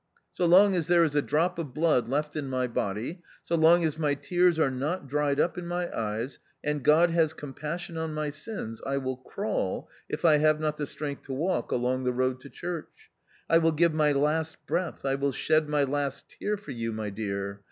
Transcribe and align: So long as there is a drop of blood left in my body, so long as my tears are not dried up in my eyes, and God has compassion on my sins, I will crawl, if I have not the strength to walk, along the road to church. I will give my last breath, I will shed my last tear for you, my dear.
So 0.33 0.47
long 0.47 0.73
as 0.73 0.87
there 0.87 1.03
is 1.03 1.13
a 1.13 1.21
drop 1.21 1.59
of 1.59 1.75
blood 1.75 2.07
left 2.07 2.35
in 2.35 2.49
my 2.49 2.65
body, 2.65 3.21
so 3.43 3.53
long 3.55 3.83
as 3.83 3.99
my 3.99 4.15
tears 4.15 4.57
are 4.57 4.71
not 4.71 5.07
dried 5.07 5.39
up 5.39 5.59
in 5.59 5.67
my 5.67 5.95
eyes, 5.95 6.39
and 6.63 6.81
God 6.83 7.11
has 7.11 7.33
compassion 7.33 7.99
on 7.99 8.11
my 8.11 8.31
sins, 8.31 8.81
I 8.83 8.97
will 8.97 9.17
crawl, 9.17 9.87
if 10.09 10.25
I 10.25 10.37
have 10.37 10.59
not 10.59 10.77
the 10.77 10.87
strength 10.87 11.21
to 11.27 11.33
walk, 11.33 11.71
along 11.71 12.05
the 12.05 12.13
road 12.13 12.39
to 12.39 12.49
church. 12.49 13.11
I 13.47 13.59
will 13.59 13.73
give 13.73 13.93
my 13.93 14.11
last 14.11 14.57
breath, 14.65 15.05
I 15.05 15.13
will 15.13 15.31
shed 15.33 15.69
my 15.69 15.83
last 15.83 16.29
tear 16.29 16.57
for 16.57 16.71
you, 16.71 16.91
my 16.91 17.11
dear. 17.11 17.59